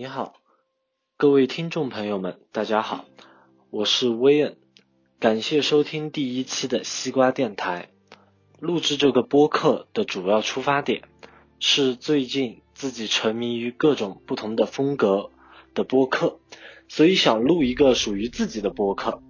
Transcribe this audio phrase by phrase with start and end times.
[0.00, 0.34] 你好，
[1.16, 3.06] 各位听众朋友们，大家好，
[3.68, 4.56] 我是威恩，
[5.18, 7.88] 感谢收听第一期的西瓜电台。
[8.60, 11.02] 录制这个播客的主要出发点
[11.58, 15.32] 是最近自己沉迷于各种不同的风格
[15.74, 16.38] 的播客，
[16.86, 19.20] 所以想录一个属于自己的播客，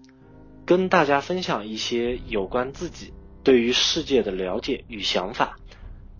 [0.67, 5.57] 跟大家分享一些有关自己对于世界的了解与想法。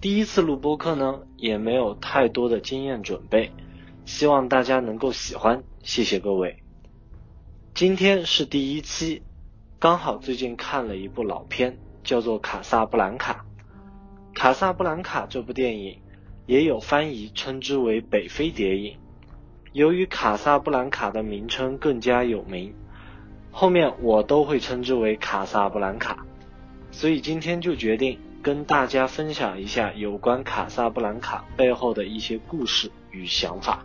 [0.01, 3.53] 第一次录播客呢，也没有太多的经验准备。
[4.09, 6.63] 希望大家能够喜欢，谢谢各位。
[7.75, 9.23] 今天是第一期，
[9.79, 13.45] 刚好最近看了一部老片，叫做《卡萨布兰卡》。
[14.35, 16.01] 卡萨布兰卡这部电影
[16.47, 18.97] 也有翻译称之为北非谍影。
[19.75, 22.75] 由于卡萨布兰卡的名称更加有名，
[23.51, 26.25] 后面我都会称之为卡萨布兰卡，
[26.91, 33.85] 所以今天就决定跟大家分享一下有关卡萨布兰卡背后的一些故事与想法。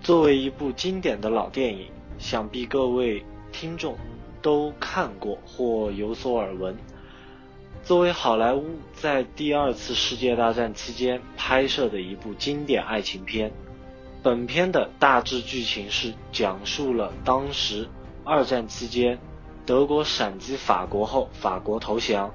[0.00, 3.96] 作为一部经典的老电影，想必各位听众
[4.40, 6.76] 都看过或有所耳闻。
[7.82, 13.52] 作为好莱坞在第二次世界大战期间拍摄的一部经典爱情片，
[14.22, 17.88] 本片的大致剧情是讲述了当时
[18.24, 19.18] 二战期间
[19.64, 22.32] 德国闪击法国后，法国投降，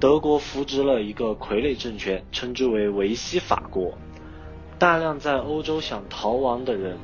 [0.00, 3.96] 德国扶植了一个傀儡政权，称之为维希法国。
[4.78, 6.98] 大量在欧洲想逃亡的人，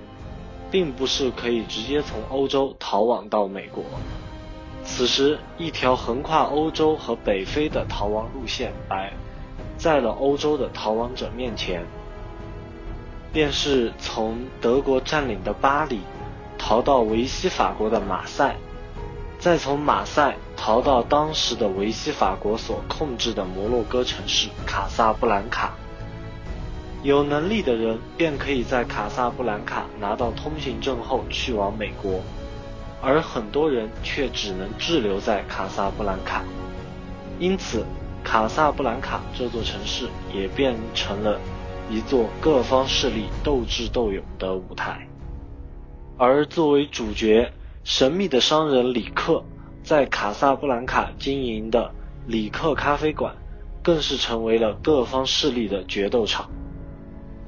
[0.71, 3.83] 并不是可以直接从欧洲逃亡到美国。
[4.85, 9.13] 此时，一条横跨欧洲和北非的逃亡路线摆
[9.77, 11.85] 在了欧洲的逃亡者面前，
[13.33, 16.01] 便是从德国占领的巴黎
[16.59, 18.57] 逃到维希法国的马赛，
[19.41, 25.75] 再从马赛逃到当时的维希法国所控制的摩洛哥城市卡萨布兰卡。
[27.05, 32.23] 有能力的人便可以在卡萨布兰卡拿到通行证后去往美国，
[33.03, 36.43] 而很多人却只能滞留在卡萨布兰卡。
[37.39, 37.85] 因此，
[38.25, 41.39] 卡萨布兰卡这座城市也变成了
[41.91, 45.07] 一座各方势力斗智斗勇的舞台。
[46.17, 47.53] 而作为主角，
[47.85, 49.45] 神秘的商人里克
[49.83, 51.91] 在卡萨布兰卡经营的
[52.27, 53.35] 里克咖啡馆，
[53.83, 56.49] 更是成为了各方势力的决斗场。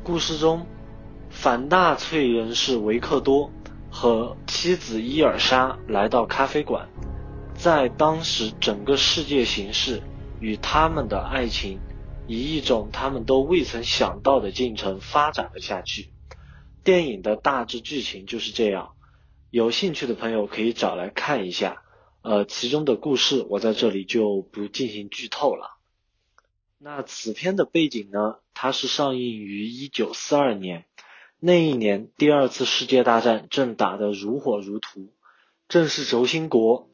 [0.06, 0.64] 故事中，
[1.30, 3.50] 反纳粹人士维克多
[3.90, 6.88] 和妻子伊尔莎来到咖啡馆，
[7.56, 10.00] 在当时整个世界形势
[10.38, 11.80] 与他们的爱情
[12.28, 16.12] 以一种他们都未曾想到的进程发展了下去。
[16.84, 18.90] 电影的大致剧情就是这样，
[19.50, 21.82] 有兴趣的朋友可以找来看一下。
[22.22, 25.75] 呃，其中的故事我在这里就不进行剧透了。
[26.78, 28.36] 那此片的背景呢？
[28.52, 30.84] 它是上映于一九四二年，
[31.40, 35.08] 那一年第二次世界大战正打得如火如荼，
[35.68, 36.90] 正是轴心国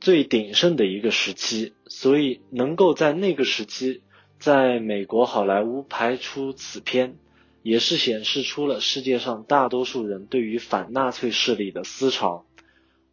[0.00, 4.02] 最鼎盛的一个时期，所以能够在那个时期
[4.40, 7.16] 在美国好莱坞拍出此片，
[7.62, 12.44] 也是显示出了世界上大多数人对于反纳粹势力的思潮，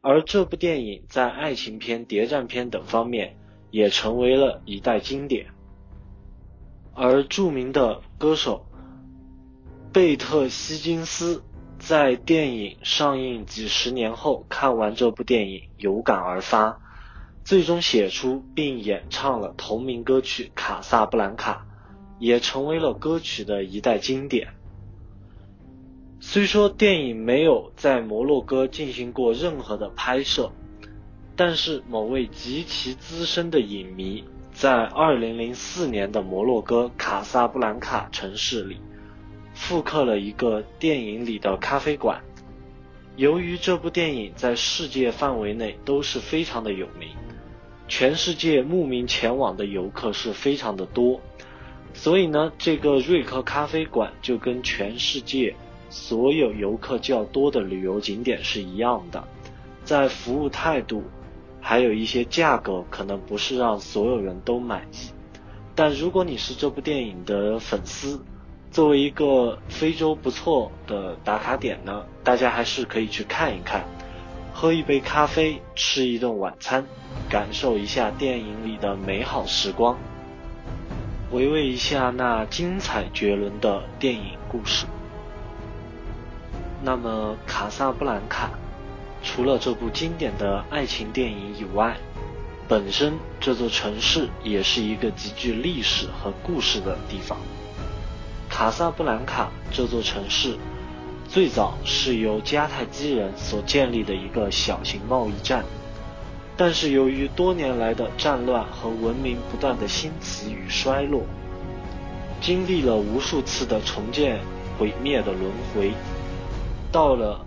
[0.01, 3.37] 而这部电影在爱情片、谍战片等方面
[3.69, 5.53] 也成为了一代经典。
[7.01, 8.65] 而著名的歌手
[9.93, 11.45] 贝特希金斯
[11.77, 16.81] 在电影上映几十年后看完这部电影有感而发，
[17.45, 21.65] 最终写出并演唱了同名歌曲《卡萨布兰卡》，
[22.19, 24.49] 也成为了歌曲的一代经典。
[26.19, 30.51] 虽说电影没有在摩洛哥进行过任何的拍摄，
[31.37, 34.25] 但是某位极其资深的影迷。
[34.59, 38.75] 在二零零四年的摩洛哥卡萨布兰卡城市里，
[39.53, 42.21] 复刻了一个电影里的咖啡馆。
[43.15, 47.07] 由于这部电影在世界范围内都是非常的有名，
[47.87, 51.21] 全世界慕名前往的游客是非常的多，
[51.93, 55.55] 所以呢，这个瑞克咖啡馆就跟全世界
[55.89, 59.25] 所有游客较多的旅游景点是一样的，
[59.85, 61.01] 在服务态度。
[61.61, 65.11] 还有一些价格可能不是让所有人都满意，
[65.75, 68.21] 但如果你是这部电影的粉丝，
[68.71, 73.83] 作为一个非洲不错的打卡点呢，大家还是可以去看一看，
[74.53, 76.85] 喝一杯咖啡，吃一顿晚餐，
[77.29, 79.97] 感受一下电影里的美好时光，
[81.29, 84.85] 回味一下那精彩绝伦的电影故事。
[86.81, 88.49] 那么，卡萨布兰卡。
[89.21, 91.97] 除了这部经典的爱情电影以外，
[92.67, 97.37] 本身这座城市也是一个极具历史和故事的地方。
[98.49, 100.57] 卡萨布兰卡这座城市
[101.27, 105.63] 最早是由迦太基人所建立的一个小型贸易站，
[106.57, 111.23] 但是由于多年来的战乱和文明不断的兴起与衰落，
[112.41, 114.39] 经历了无数次的重建
[114.77, 115.93] 毁灭的轮回，
[116.91, 117.45] 到了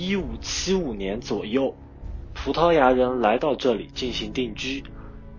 [0.00, 1.74] 一五七五年左右，
[2.32, 4.84] 葡萄牙人来到这里进行定居，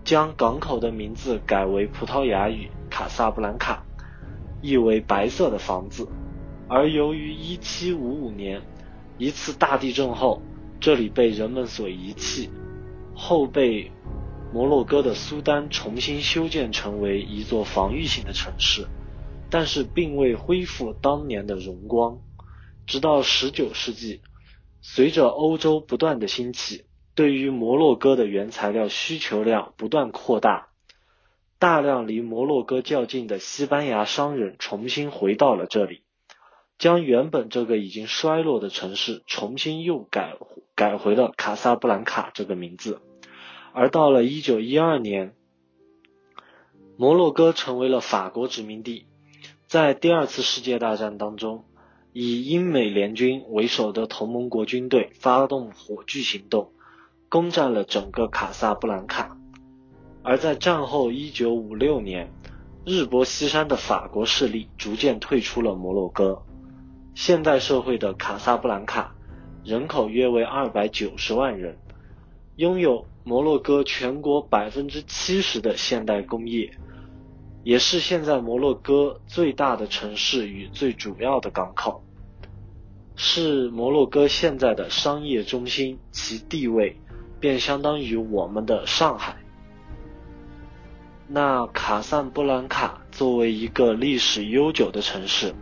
[0.04, 3.82] 将港口的名字改为葡萄牙语卡萨布兰卡，
[4.60, 6.06] 意为白色的房子。
[6.68, 8.60] 而由于1755年
[9.16, 10.42] 一次大地震后，
[10.78, 12.50] 这里被人们所遗弃，
[13.14, 13.90] 后被
[14.52, 18.86] 摩洛哥的苏丹重新修建成为一座防御性的城市，
[19.48, 22.18] 但是并未恢复当年的荣光。
[22.86, 24.20] 直到19世纪，
[24.82, 26.84] 随着欧洲不断的兴起，
[27.14, 30.68] 对于摩洛哥的原材料需求量不断扩大，
[31.58, 36.02] 大量离摩洛哥较近的西班牙商人重新回到了这里。
[36.78, 40.38] 将原本这个已经衰落的城市重新又改
[40.74, 43.02] 改回了卡萨布兰卡这个名字，
[43.74, 45.34] 而到了一九一二年，
[46.96, 49.06] 摩洛哥成为了法国殖民地。
[49.66, 51.66] 在第二次世界大战当中，
[52.12, 56.72] 以英美联军为首的同盟国军队发动火炬行动，
[57.28, 59.36] 攻占了整个卡萨布兰卡。
[60.22, 62.32] 而在战后一九五六年，
[62.84, 66.42] 日薄西山的法国势力逐渐退出了摩洛哥。
[67.14, 69.14] 现代社会的卡萨布兰卡
[69.64, 71.78] 人口约为二百九十万人，
[72.56, 76.72] 拥有摩洛哥全国百分之七十的现代工业，
[77.62, 82.02] 也是现在摩洛哥最大的城市与最主要的港口，
[83.16, 86.96] 是摩洛哥现在的商业中心，其地位
[87.38, 89.36] 便相当于我们的上海。
[91.28, 95.54] 那卡萨布兰卡作为一个历史悠久的城市。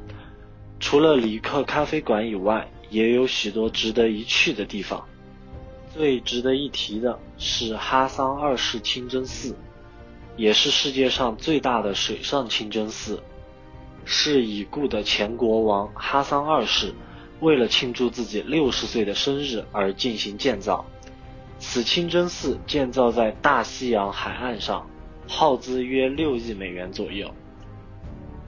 [0.81, 5.05] 除了里克咖啡馆以外，也有许多值得一去的地方。
[5.93, 9.57] 最值得一提的是哈桑二世清真寺，
[10.39, 13.21] 也是世界上最大的水上清真寺，
[14.05, 16.95] 是已故的前国王哈桑二世
[17.41, 20.87] 为了庆祝自己六十岁的生日而进行建造。
[21.59, 24.89] 此清真寺建造在大西洋海岸上，
[25.27, 27.35] 耗资约六亿美元左右。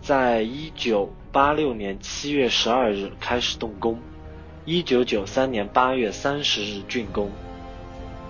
[0.00, 3.98] 在一九八六年七月十二日开始动工，
[4.64, 7.30] 一九九三年八月三十日竣工。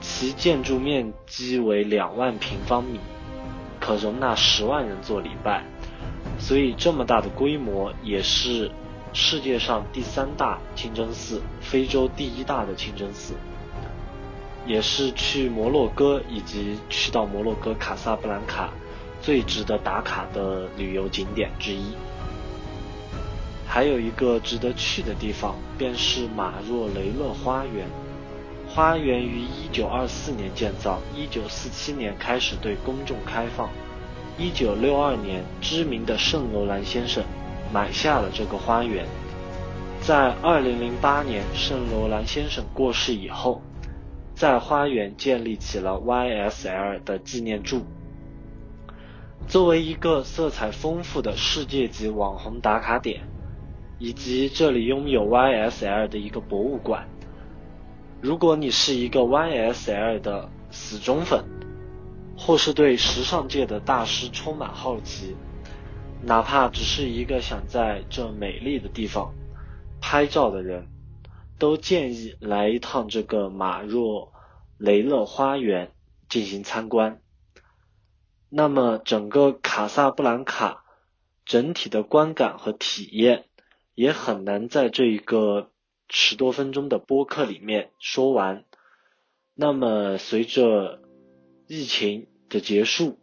[0.01, 2.99] 其建筑面积为两万平方米，
[3.91, 5.65] 可容纳十万人做礼拜，
[6.39, 8.71] 所以这么大的规模也是
[9.13, 13.35] 世界上第三大清真寺，非洲第一大的清真寺，
[14.65, 18.71] 也是去摩洛哥以及去到摩洛哥卡萨布兰卡。
[19.21, 21.93] 最值得打卡的旅游景点之一，
[23.67, 27.89] 还有一个值得去的地方，便是马若雷勒花园。
[28.73, 33.69] 花园于1924年建造，1947年开始对公众开放。
[34.39, 37.25] 1962年，知名的圣罗兰先生
[37.75, 39.05] 买下了这个花园。
[40.01, 43.61] 在2008年，圣罗兰先生过世以后，
[44.35, 47.83] 在花园建立起了 YSL 的纪念柱。
[49.49, 53.21] 作为一个色彩丰富的世界级网红打卡点，
[53.99, 57.07] 以及这里拥有 YSL 的一个博物馆，
[58.23, 61.43] 如果你是一个 YSL 的死忠粉，
[62.37, 65.35] 或是对时尚界的大师充满好奇，
[66.23, 69.33] 哪怕只是一个想在这美丽的地方
[70.03, 70.87] 拍照的人，
[71.59, 74.33] 都建议来一趟这个马若
[74.77, 75.91] 雷勒花园
[76.29, 77.23] 进行参观。
[78.51, 80.85] 那么，整个卡萨布兰卡
[81.47, 83.47] 整体的观感和体验
[83.95, 85.71] 也很难在这一个
[86.11, 88.65] 十多分钟的播客里面说完。
[89.55, 91.01] 那么，随着
[91.69, 93.19] 疫情的结束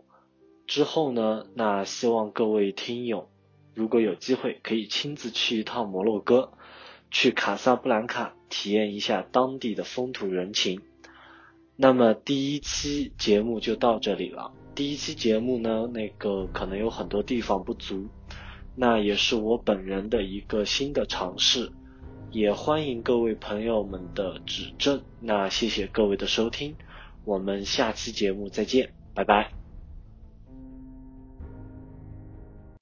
[0.65, 3.29] 之后呢，那希望各位听友
[3.73, 6.53] 如果有机会可以亲自去一趟摩洛哥，
[7.11, 10.81] 去卡萨布兰卡体验一下当地的风土人情。
[11.75, 14.53] 那么，第一期节目就到这里了。
[14.75, 18.07] 第一期节目呢，那个可能有很多地方不足，
[18.75, 21.71] 那也是我本人的一个新的尝试，
[22.31, 25.01] 也欢迎各位朋友们的指正。
[25.19, 26.75] 那谢谢各位的收听，
[27.23, 29.66] 我们下期节目再见，拜拜。